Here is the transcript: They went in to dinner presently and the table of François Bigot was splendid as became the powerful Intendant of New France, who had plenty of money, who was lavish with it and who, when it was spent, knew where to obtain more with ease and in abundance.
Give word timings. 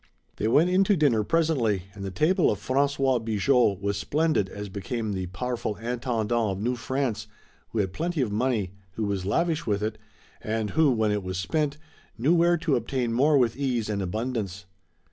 They 0.37 0.47
went 0.47 0.71
in 0.71 0.83
to 0.85 0.95
dinner 0.97 1.23
presently 1.23 1.83
and 1.93 2.03
the 2.03 2.09
table 2.09 2.49
of 2.49 2.57
François 2.57 3.23
Bigot 3.23 3.79
was 3.83 3.97
splendid 3.97 4.49
as 4.49 4.67
became 4.67 5.11
the 5.13 5.27
powerful 5.27 5.75
Intendant 5.75 6.31
of 6.31 6.59
New 6.59 6.75
France, 6.75 7.27
who 7.69 7.77
had 7.77 7.93
plenty 7.93 8.19
of 8.21 8.31
money, 8.31 8.71
who 8.93 9.05
was 9.05 9.27
lavish 9.27 9.67
with 9.67 9.83
it 9.83 9.99
and 10.41 10.71
who, 10.71 10.89
when 10.91 11.11
it 11.11 11.21
was 11.21 11.37
spent, 11.37 11.77
knew 12.17 12.33
where 12.33 12.57
to 12.57 12.75
obtain 12.75 13.13
more 13.13 13.37
with 13.37 13.55
ease 13.55 13.89
and 13.91 14.01
in 14.01 14.07
abundance. 14.07 14.65